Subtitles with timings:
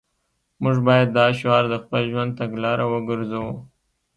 [0.63, 3.53] موږ باید دا شعار د خپل ژوند تګلاره وګرځوو